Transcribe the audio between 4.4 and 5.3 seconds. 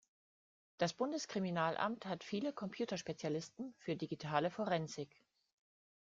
Forensik.